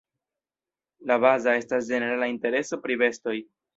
[1.11, 3.37] La baza estas ĝenerala intereso pri bestoj.